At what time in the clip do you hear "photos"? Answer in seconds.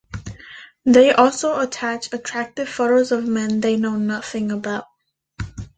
2.67-3.11